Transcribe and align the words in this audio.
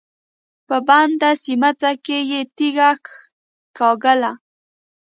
په 0.67 0.77
بنده 0.87 1.31
سمڅه 1.43 1.91
کې 2.05 2.17
يې 2.29 2.41
تيږه 2.55 2.89
کېکاږله. 3.05 4.31